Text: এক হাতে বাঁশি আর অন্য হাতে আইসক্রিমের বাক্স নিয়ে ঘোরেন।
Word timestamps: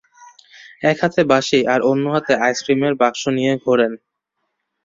এক 0.83 0.97
হাতে 1.03 1.21
বাঁশি 1.31 1.59
আর 1.73 1.79
অন্য 1.91 2.05
হাতে 2.15 2.33
আইসক্রিমের 2.45 2.93
বাক্স 3.01 3.21
নিয়ে 3.37 3.53
ঘোরেন। 3.65 3.93